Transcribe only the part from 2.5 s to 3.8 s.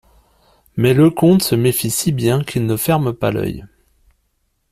ne ferme pas l'œil.